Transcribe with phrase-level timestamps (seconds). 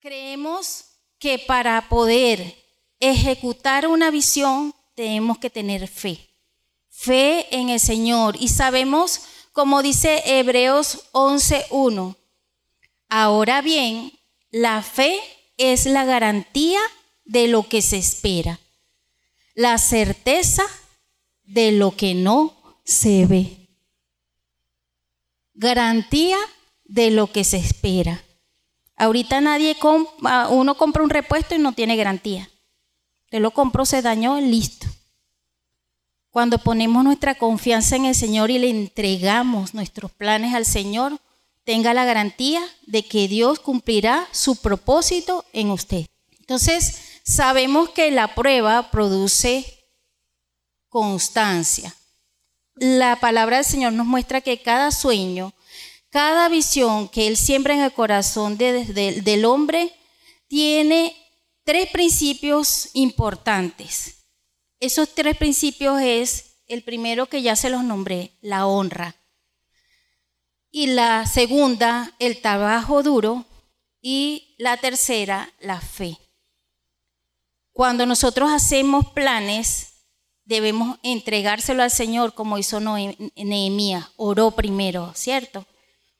[0.00, 0.86] Creemos
[1.18, 2.56] que para poder
[3.00, 6.30] ejecutar una visión tenemos que tener fe.
[6.88, 8.34] Fe en el Señor.
[8.40, 9.20] Y sabemos,
[9.52, 12.16] como dice Hebreos 11.1,
[13.10, 14.18] ahora bien,
[14.50, 15.20] la fe
[15.58, 16.80] es la garantía
[17.26, 18.58] de lo que se espera,
[19.54, 20.64] la certeza
[21.42, 23.68] de lo que no se ve.
[25.52, 26.38] Garantía
[26.84, 28.24] de lo que se espera.
[29.00, 32.50] Ahorita nadie compra, uno compra un repuesto y no tiene garantía.
[33.24, 34.86] Usted lo compró, se dañó, listo.
[36.28, 41.18] Cuando ponemos nuestra confianza en el Señor y le entregamos nuestros planes al Señor,
[41.64, 46.04] tenga la garantía de que Dios cumplirá su propósito en usted.
[46.38, 49.64] Entonces, sabemos que la prueba produce
[50.90, 51.94] constancia.
[52.74, 55.54] La palabra del Señor nos muestra que cada sueño,
[56.10, 59.92] cada visión que Él siembra en el corazón del hombre
[60.48, 61.16] tiene
[61.64, 64.26] tres principios importantes.
[64.80, 69.14] Esos tres principios es el primero que ya se los nombré, la honra.
[70.72, 73.44] Y la segunda, el trabajo duro.
[74.02, 76.16] Y la tercera, la fe.
[77.72, 80.06] Cuando nosotros hacemos planes,
[80.44, 84.08] debemos entregárselo al Señor como hizo Nehemías.
[84.16, 85.66] Oró primero, ¿cierto?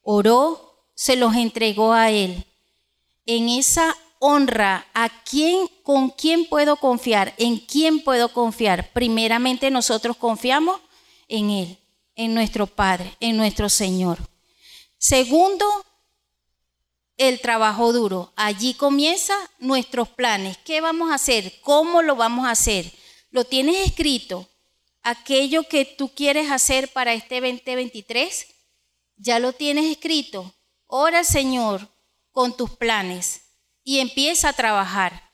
[0.03, 2.45] Oró, se los entregó a Él.
[3.27, 7.35] En esa honra, ¿a quién, con quién puedo confiar?
[7.39, 8.93] ¿En quién puedo confiar?
[8.93, 10.81] Primeramente nosotros confiamos
[11.29, 11.79] en Él,
[12.15, 14.19] en nuestro Padre, en nuestro Señor.
[14.99, 15.67] Segundo,
[17.17, 18.33] el trabajo duro.
[18.37, 20.57] Allí comienza nuestros planes.
[20.65, 21.61] ¿Qué vamos a hacer?
[21.61, 22.91] ¿Cómo lo vamos a hacer?
[23.31, 24.49] ¿Lo tienes escrito?
[25.03, 28.47] Aquello que tú quieres hacer para este 2023,
[29.21, 30.55] ya lo tienes escrito.
[30.87, 31.89] Ora, Señor,
[32.33, 33.43] con tus planes
[33.85, 35.31] y empieza a trabajar.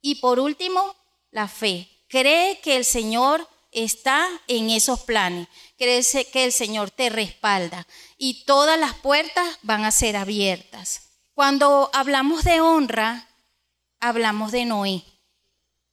[0.00, 0.94] Y por último,
[1.30, 1.88] la fe.
[2.08, 5.48] Cree que el Señor está en esos planes.
[5.78, 7.86] Cree que el Señor te respalda
[8.18, 11.02] y todas las puertas van a ser abiertas.
[11.34, 13.28] Cuando hablamos de honra,
[14.00, 15.04] hablamos de Noé.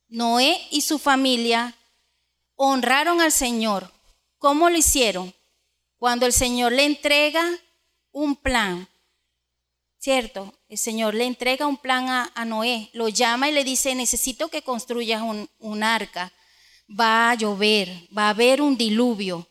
[0.07, 1.75] Noé y su familia
[2.55, 3.91] honraron al Señor.
[4.37, 5.33] ¿Cómo lo hicieron?
[6.01, 7.47] Cuando el Señor le entrega
[8.11, 8.89] un plan,
[9.99, 10.51] ¿cierto?
[10.67, 14.63] El Señor le entrega un plan a, Noé, lo llama y le dice, necesito que
[14.63, 16.33] construyas un, arca.
[16.89, 19.47] Va a llover, va a haber un diluvio.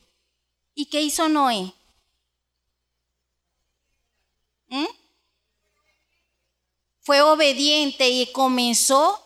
[0.75, 1.73] ¿Y qué hizo Noé?
[4.71, 4.87] ¿Mm?
[6.99, 9.25] Fue obediente y comenzó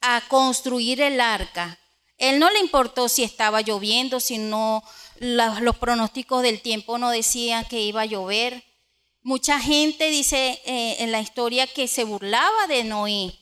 [0.00, 1.78] a construir el arca.
[2.16, 4.82] Él no le importó si estaba lloviendo, si no,
[5.20, 8.64] los pronósticos del tiempo no decían que iba a llover.
[9.22, 13.38] Mucha gente dice eh, en la historia que se burlaba de Noé,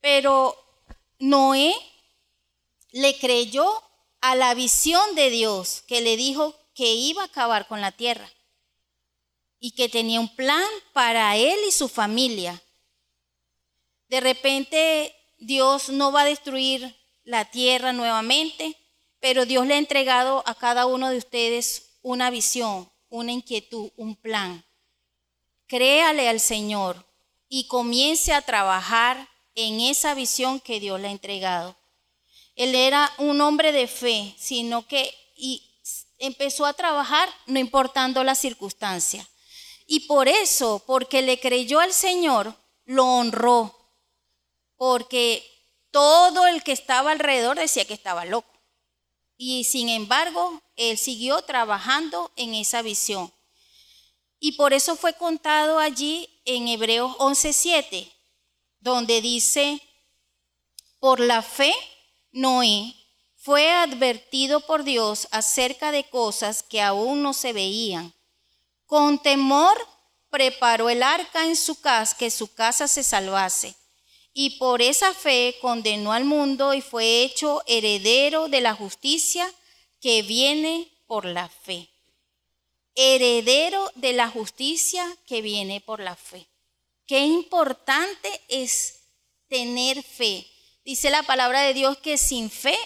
[0.00, 0.56] pero
[1.18, 1.74] Noé
[2.90, 3.66] le creyó
[4.20, 8.28] a la visión de Dios que le dijo que iba a acabar con la tierra
[9.60, 12.62] y que tenía un plan para él y su familia.
[14.08, 18.76] De repente Dios no va a destruir la tierra nuevamente,
[19.20, 24.16] pero Dios le ha entregado a cada uno de ustedes una visión, una inquietud, un
[24.16, 24.64] plan.
[25.66, 27.04] Créale al Señor
[27.48, 31.76] y comience a trabajar en esa visión que Dios le ha entregado.
[32.54, 35.62] Él era un hombre de fe, sino que y
[36.18, 39.26] empezó a trabajar no importando la circunstancia.
[39.86, 42.54] Y por eso, porque le creyó al Señor,
[42.84, 43.74] lo honró,
[44.76, 45.44] porque
[45.90, 48.57] todo el que estaba alrededor decía que estaba loco.
[49.40, 53.32] Y sin embargo, él siguió trabajando en esa visión.
[54.40, 58.12] Y por eso fue contado allí en Hebreos 11:7,
[58.80, 59.80] donde dice,
[60.98, 61.72] por la fe,
[62.32, 62.94] Noé
[63.36, 68.12] fue advertido por Dios acerca de cosas que aún no se veían.
[68.86, 69.78] Con temor
[70.30, 73.76] preparó el arca en su casa, que su casa se salvase
[74.40, 79.52] y por esa fe condenó al mundo y fue hecho heredero de la justicia
[80.00, 81.88] que viene por la fe.
[82.94, 86.46] Heredero de la justicia que viene por la fe.
[87.04, 89.00] Qué importante es
[89.48, 90.46] tener fe.
[90.84, 92.78] Dice la palabra de Dios que sin fe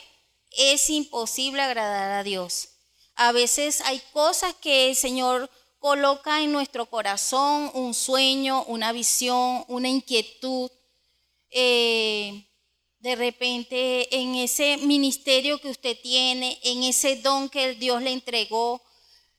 [0.53, 2.71] es imposible agradar a Dios.
[3.15, 9.67] A veces hay cosas que el Señor coloca en nuestro corazón, un sueño, una visión,
[9.69, 10.71] una inquietud
[11.53, 12.47] eh,
[12.99, 18.83] de repente en ese ministerio que usted tiene, en ese don que Dios le entregó,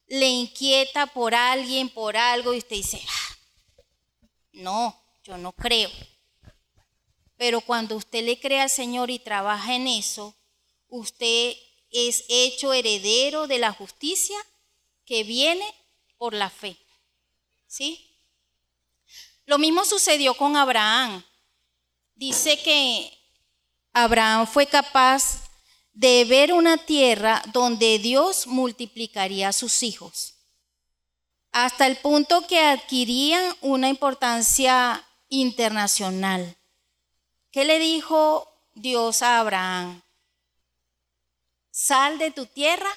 [0.08, 3.38] le inquieta por alguien, por algo, y usted dice, ah,
[4.52, 5.90] no, yo no creo.
[7.38, 10.36] Pero cuando usted le cree al Señor y trabaja en eso,
[10.88, 11.56] usted
[11.90, 14.38] es hecho heredero de la justicia
[15.06, 15.66] que viene
[16.18, 16.78] por la fe.
[17.68, 18.10] ¿Sí?
[19.46, 21.24] Lo mismo sucedió con Abraham.
[22.16, 23.12] Dice que
[23.92, 25.44] Abraham fue capaz
[25.94, 30.36] de ver una tierra donde Dios multiplicaría a sus hijos,
[31.52, 36.58] hasta el punto que adquirían una importancia internacional.
[37.52, 40.02] ¿Qué le dijo Dios a Abraham?
[41.70, 42.90] Sal de tu tierra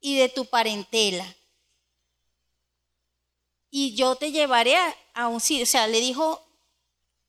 [0.00, 1.26] y de tu parentela.
[3.70, 4.76] Y yo te llevaré
[5.14, 5.64] a un sitio.
[5.64, 6.44] O sea, le dijo,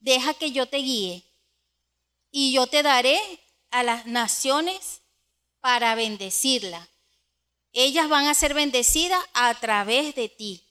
[0.05, 1.25] deja que yo te guíe.
[2.31, 3.19] Y yo te daré
[3.71, 5.01] a las naciones
[5.59, 6.87] para bendecirla.
[7.73, 10.63] Ellas van a ser bendecidas a través de ti.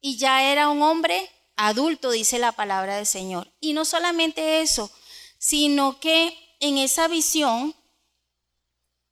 [0.00, 3.52] Y ya era un hombre adulto, dice la palabra del Señor.
[3.60, 4.90] Y no solamente eso,
[5.38, 7.74] sino que en esa visión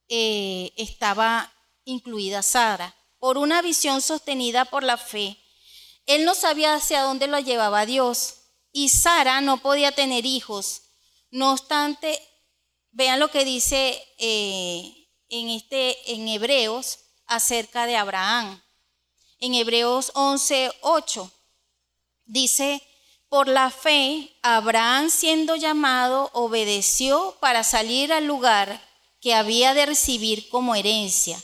[0.08, 1.52] eh, estaba
[1.84, 5.36] incluida Sara, por una visión sostenida por la fe.
[6.06, 8.37] Él no sabía hacia dónde lo llevaba Dios
[8.78, 10.82] y Sara no podía tener hijos.
[11.32, 12.16] No obstante,
[12.92, 18.62] vean lo que dice eh, en, este, en Hebreos acerca de Abraham.
[19.40, 21.28] En Hebreos 11, 8
[22.26, 22.80] dice,
[23.28, 28.80] por la fe, Abraham siendo llamado obedeció para salir al lugar
[29.20, 31.42] que había de recibir como herencia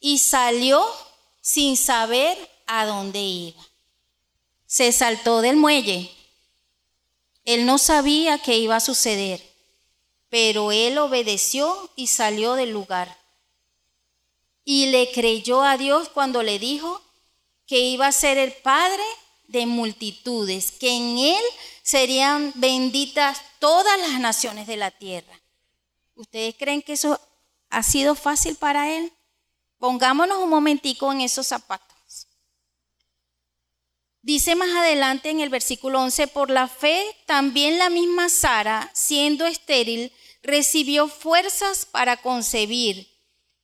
[0.00, 0.86] y salió
[1.40, 2.36] sin saber
[2.66, 3.66] a dónde iba.
[4.66, 6.17] Se saltó del muelle.
[7.48, 9.42] Él no sabía qué iba a suceder,
[10.28, 13.16] pero él obedeció y salió del lugar.
[14.66, 17.00] Y le creyó a Dios cuando le dijo
[17.66, 19.02] que iba a ser el padre
[19.46, 21.42] de multitudes, que en él
[21.82, 25.40] serían benditas todas las naciones de la tierra.
[26.16, 27.18] ¿Ustedes creen que eso
[27.70, 29.10] ha sido fácil para él?
[29.78, 31.87] Pongámonos un momentico en esos zapatos.
[34.28, 39.46] Dice más adelante en el versículo 11, por la fe también la misma Sara, siendo
[39.46, 43.08] estéril, recibió fuerzas para concebir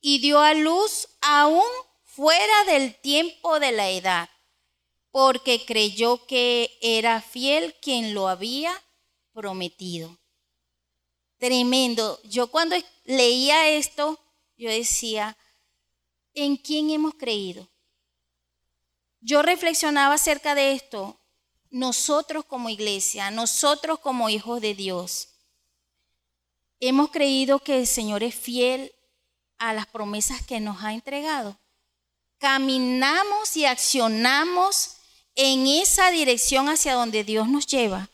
[0.01, 1.61] y dio a luz aún
[2.03, 4.27] fuera del tiempo de la edad
[5.11, 8.73] porque creyó que era fiel quien lo había
[9.33, 10.17] prometido.
[11.37, 12.19] Tremendo.
[12.23, 14.19] Yo cuando leía esto,
[14.57, 15.37] yo decía,
[16.33, 17.69] ¿en quién hemos creído?
[19.25, 21.19] Yo reflexionaba acerca de esto,
[21.71, 25.29] nosotros como iglesia, nosotros como hijos de Dios,
[26.79, 28.93] hemos creído que el Señor es fiel
[29.57, 31.57] a las promesas que nos ha entregado.
[32.37, 34.97] Caminamos y accionamos
[35.33, 38.07] en esa dirección hacia donde Dios nos lleva,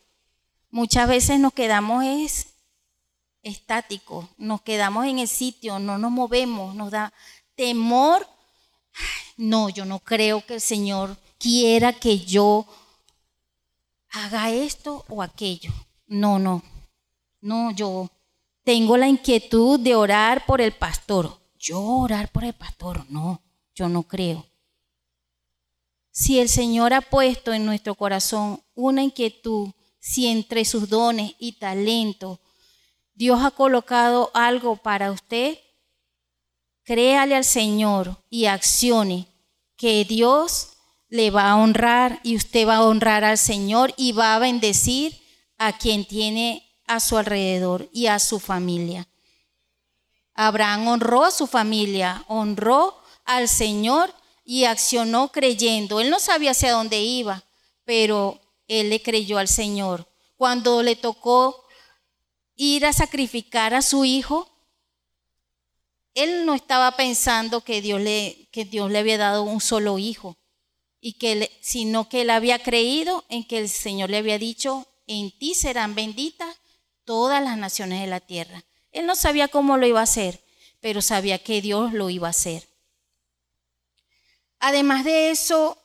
[0.70, 2.54] muchas veces nos quedamos es
[3.44, 7.12] estáticos, nos quedamos en el sitio, no nos movemos, nos da
[7.56, 8.26] temor.
[9.38, 12.66] No, yo no creo que el Señor quiera que yo
[14.10, 15.72] haga esto o aquello.
[16.08, 16.64] No, no.
[17.42, 18.10] No, yo
[18.64, 21.40] tengo la inquietud de orar por el pastor.
[21.58, 23.42] Yo orar por el pastor, no,
[23.74, 24.46] yo no creo.
[26.12, 31.54] Si el Señor ha puesto en nuestro corazón una inquietud, si entre sus dones y
[31.54, 32.40] talentos
[33.14, 35.60] Dios ha colocado algo para usted,
[36.84, 39.28] créale al Señor y accione
[39.76, 40.70] que Dios
[41.10, 45.22] le va a honrar y usted va a honrar al Señor y va a bendecir
[45.58, 49.08] a quien tiene a su alrededor y a su familia.
[50.34, 54.14] Abraham honró a su familia, honró al Señor
[54.46, 56.00] y accionó creyendo.
[56.00, 57.44] Él no sabía hacia dónde iba,
[57.86, 60.08] pero él le creyó al Señor.
[60.36, 61.64] Cuando le tocó
[62.56, 64.50] ir a sacrificar a su hijo,
[66.14, 70.38] él no estaba pensando que Dios le, que Dios le había dado un solo hijo,
[71.00, 75.32] y que sino que él había creído en que el Señor le había dicho, en
[75.38, 76.56] ti serán benditas
[77.06, 78.64] todas las naciones de la tierra.
[78.92, 80.44] Él no sabía cómo lo iba a hacer,
[80.80, 82.68] pero sabía que Dios lo iba a hacer.
[84.60, 85.78] Además de eso,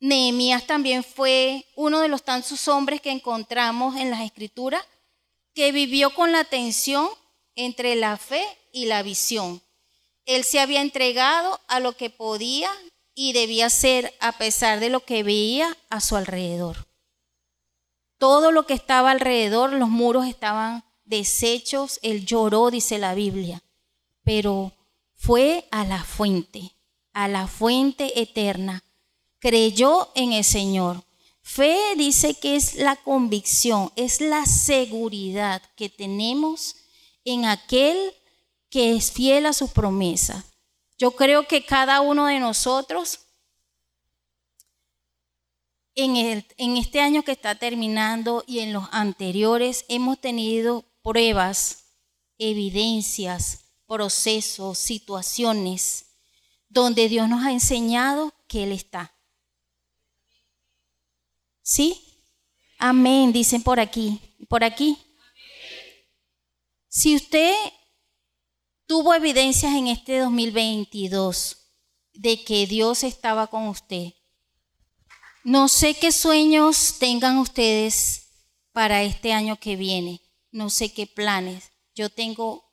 [0.00, 4.82] Nehemías también fue uno de los tantos hombres que encontramos en las escrituras
[5.54, 7.08] que vivió con la tensión
[7.54, 9.62] entre la fe y la visión.
[10.26, 12.70] Él se había entregado a lo que podía
[13.14, 16.86] y debía hacer a pesar de lo que veía a su alrededor.
[18.18, 23.62] Todo lo que estaba alrededor, los muros estaban deshechos, él lloró, dice la Biblia,
[24.22, 24.72] pero
[25.14, 26.74] fue a la fuente
[27.14, 28.84] a la fuente eterna.
[29.38, 31.04] Creyó en el Señor.
[31.40, 36.76] Fe dice que es la convicción, es la seguridad que tenemos
[37.24, 37.96] en aquel
[38.74, 40.44] que es fiel a su promesa.
[40.98, 43.20] Yo creo que cada uno de nosotros
[45.94, 51.84] en, en este año que está terminando y en los anteriores hemos tenido pruebas,
[52.36, 56.06] evidencias, procesos, situaciones
[56.68, 59.14] donde Dios nos ha enseñado que Él está.
[61.62, 62.24] ¿Sí?
[62.78, 64.20] Amén, dicen por aquí.
[64.48, 64.98] ¿Por aquí?
[66.88, 67.54] Si usted
[68.86, 71.58] tuvo evidencias en este 2022
[72.12, 74.12] de que Dios estaba con usted,
[75.44, 81.70] no sé qué sueños tengan ustedes para este año que viene, no sé qué planes.
[81.94, 82.64] Yo tengo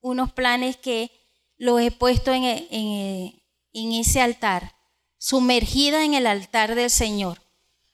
[0.00, 1.10] unos planes que
[1.56, 4.74] los he puesto en, en, en ese altar,
[5.16, 7.42] sumergida en el altar del Señor.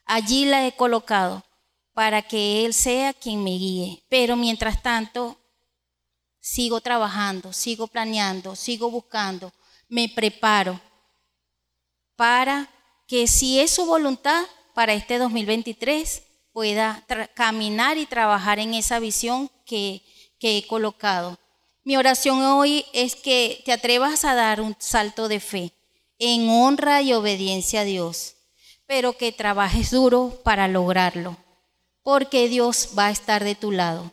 [0.04, 1.44] Allí la he colocado
[1.92, 4.04] para que Él sea quien me guíe.
[4.08, 5.38] Pero mientras tanto,
[6.42, 9.50] sigo trabajando, sigo planeando, sigo buscando,
[9.88, 10.78] me preparo
[12.16, 12.68] para
[13.08, 14.44] que si es su voluntad
[14.74, 16.22] para este 2023
[16.52, 20.02] pueda caminar y trabajar en esa visión que,
[20.38, 21.38] que he colocado.
[21.82, 25.72] Mi oración hoy es que te atrevas a dar un salto de fe
[26.18, 28.36] en honra y obediencia a Dios
[28.92, 31.38] pero que trabajes duro para lograrlo,
[32.02, 34.12] porque Dios va a estar de tu lado.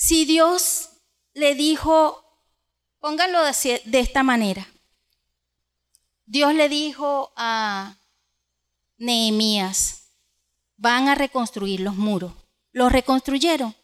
[0.00, 0.90] Si Dios
[1.34, 2.24] le dijo,
[3.00, 4.68] pónganlo de esta manera,
[6.24, 7.96] Dios le dijo a
[8.96, 10.12] Nehemías,
[10.76, 12.32] van a reconstruir los muros.
[12.70, 13.74] ¿Los reconstruyeron?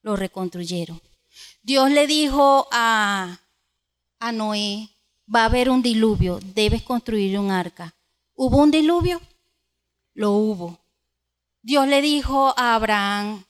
[0.00, 0.98] Los reconstruyeron.
[1.62, 3.40] Dios le dijo a,
[4.20, 4.88] a Noé,
[5.32, 7.94] va a haber un diluvio, debes construir un arca.
[8.34, 9.20] ¿Hubo un diluvio?
[10.14, 10.78] Lo hubo.
[11.60, 13.44] Dios le dijo a Abraham,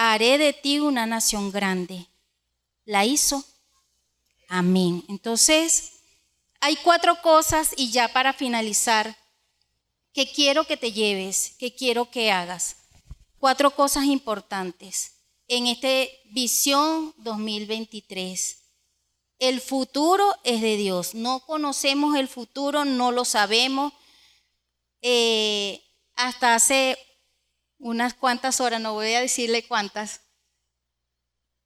[0.00, 2.06] haré de ti una nación grande.
[2.84, 3.44] ¿La hizo?
[4.48, 5.04] Amén.
[5.08, 5.94] Entonces,
[6.60, 9.16] hay cuatro cosas y ya para finalizar,
[10.14, 12.76] que quiero que te lleves, que quiero que hagas.
[13.38, 15.14] Cuatro cosas importantes
[15.48, 15.88] en esta
[16.30, 18.56] visión 2023.
[19.40, 21.14] El futuro es de Dios.
[21.14, 23.92] No conocemos el futuro, no lo sabemos.
[25.02, 25.82] Eh,
[26.14, 26.96] hasta hace
[27.78, 30.20] unas cuantas horas, no voy a decirle cuántas,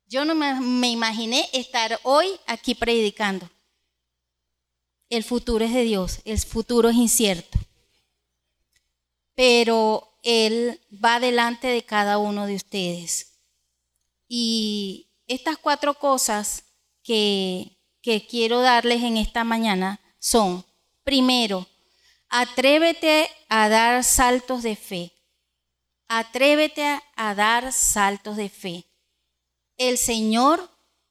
[0.07, 3.49] yo no me, imaginé estar hoy aquí predicando.
[5.09, 7.59] El futuro es de Dios, el futuro es incierto.
[9.35, 13.38] Pero Él va delante de cada uno de ustedes.
[14.28, 16.64] Y estas cuatro cosas
[17.02, 17.78] que,
[18.28, 20.64] quiero darles en esta mañana son,
[21.04, 21.66] primero,
[22.28, 25.12] atrévete a dar saltos de fe.
[26.14, 28.85] Atrévete a dar saltos de fe.
[29.78, 30.71] El Señor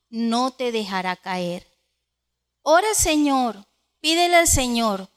[0.10, 1.66] no te dejará caer.
[2.62, 3.66] Ora Señor,
[4.00, 5.10] pídele al Señor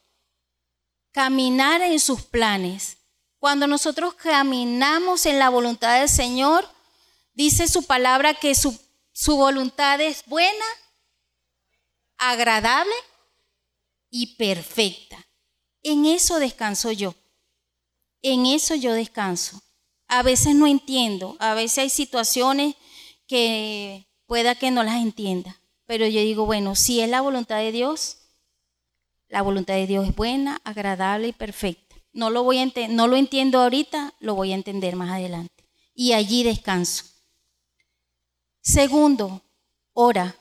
[1.13, 2.97] caminar en sus planes.
[3.39, 6.67] Cuando nosotros caminamos en la voluntad del Señor,
[7.35, 8.79] dice su palabra que su
[9.13, 10.65] su voluntad es buena,
[12.17, 12.95] agradable
[14.09, 15.29] y perfecta.
[15.83, 17.15] En eso descanso yo.
[18.23, 19.64] En eso yo descanso.
[20.15, 22.77] A veces no entiendo, a veces hay situaciones
[23.27, 27.73] que pueda que no las entienda, pero yo digo, bueno, si es la voluntad de
[27.73, 28.19] Dios,
[29.29, 31.97] la voluntad de Dios es buena, agradable y perfecta.
[32.13, 35.65] No lo voy a no lo entiendo ahorita, lo voy a entender más adelante.
[35.97, 37.07] Y allí descanso.
[38.61, 39.43] Segundo,
[39.95, 40.37] ora.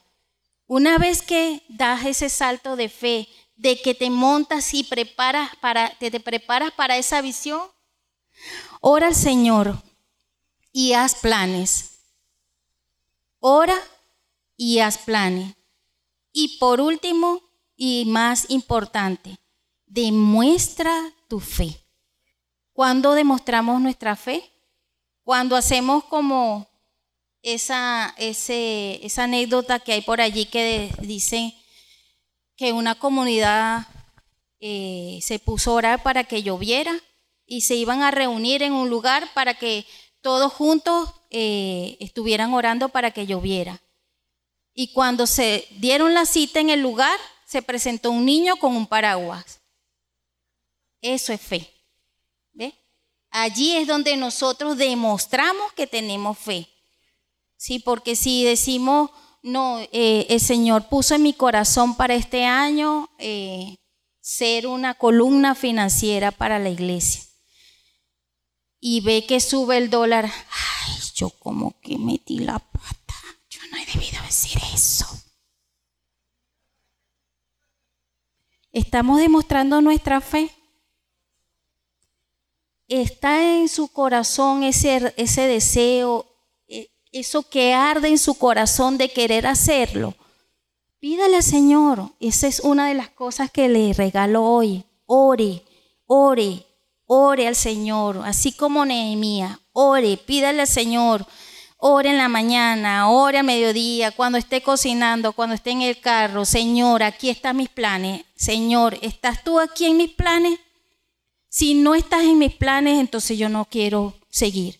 [0.68, 5.90] Una vez que das ese salto de fe, de que te montas y preparas para,
[5.98, 7.73] te, te preparas para esa visión,
[8.82, 9.82] ora al Señor
[10.72, 12.00] y haz planes.
[13.40, 13.78] Ora
[14.58, 15.56] y haz planes.
[16.32, 17.42] Y por último,
[17.76, 19.38] y más importante,
[19.86, 21.80] demuestra tu fe.
[22.74, 24.44] ¿Cuándo demostramos nuestra fe?
[25.24, 26.68] Cuando hacemos como
[27.44, 31.54] esa, esa anécdota que hay por allí que dice
[32.56, 33.88] que una comunidad
[34.60, 37.00] eh, se puso a orar para que lloviera
[37.46, 39.86] y se iban a reunir en un lugar para que
[40.22, 43.82] todos juntos eh, estuvieran orando para que lloviera.
[44.74, 48.88] Y cuando se dieron la cita en el lugar, se presentó un niño con un
[48.88, 49.62] paraguas.
[51.02, 51.70] Eso es fe.
[52.54, 52.74] ¿Ve?
[53.30, 56.68] Allí es donde nosotros demostramos que tenemos fe.
[57.58, 63.10] Sí, porque si decimos, no, eh, el Señor puso en mi corazón para este año
[63.20, 63.78] eh,
[64.22, 67.22] ser una columna financiera para la iglesia.
[68.86, 70.26] Y ve que sube el dólar.
[70.26, 73.16] Ay, yo como que metí la pata.
[73.50, 75.06] Yo no he debido decir eso.
[78.74, 80.54] Estamos demostrando nuestra fe.
[82.90, 86.26] Está en su corazón ese, ese deseo,
[86.68, 90.14] e, eso que arde en su corazón de querer hacerlo.
[91.00, 92.12] Pídale al Señor.
[92.20, 94.84] Esa es una de las cosas que le regalo hoy.
[95.06, 95.64] Ore,
[96.06, 96.66] ore,
[97.14, 98.22] ore al Señor.
[98.26, 101.26] Así como Nehemías, ore, pídale al Señor.
[101.78, 106.46] Ore en la mañana, ore al mediodía, cuando esté cocinando, cuando esté en el carro.
[106.46, 108.24] Señor, aquí están mis planes.
[108.36, 110.60] Señor, ¿estás tú aquí en mis planes?
[111.50, 114.80] Si no estás en mis planes, entonces yo no quiero seguir.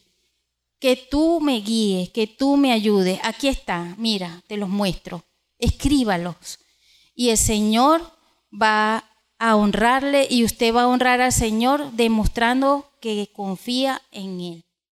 [0.80, 3.20] Que tú me guíes, que tú me ayudes.
[3.24, 5.24] Aquí está, mira, te los muestro.
[5.60, 6.60] Escríbalos.
[7.14, 8.02] Y el Señor
[8.52, 9.04] va
[9.44, 14.64] a honrarle y usted va a honrar al Señor demostrando que confía en Él.